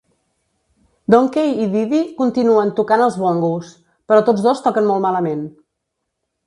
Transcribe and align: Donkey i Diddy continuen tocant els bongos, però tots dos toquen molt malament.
Donkey 1.15 1.53
i 1.65 1.67
Diddy 1.75 1.99
continuen 2.23 2.73
tocant 2.81 3.07
els 3.09 3.21
bongos, 3.27 3.71
però 4.09 4.27
tots 4.31 4.49
dos 4.51 4.67
toquen 4.69 4.93
molt 4.93 5.07
malament. 5.09 5.51